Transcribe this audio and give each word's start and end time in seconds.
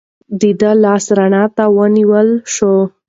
د 0.39 0.41
ده 0.59 0.71
لاس 0.83 1.05
رڼا 1.17 1.43
ته 1.55 1.63
ونیول 1.75 2.29
شو. 2.53 2.75